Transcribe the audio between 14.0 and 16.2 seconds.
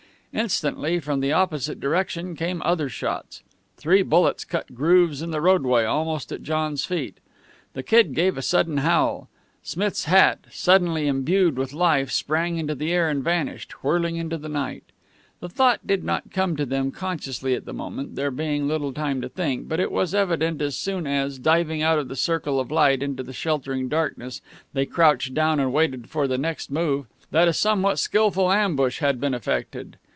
into the night. The thought did